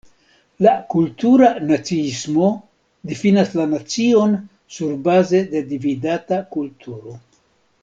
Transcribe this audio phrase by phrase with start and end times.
[0.65, 2.47] La "kultura naciismo"
[3.11, 4.35] difinas la nacion
[4.79, 7.17] surbaze de dividata kulturo.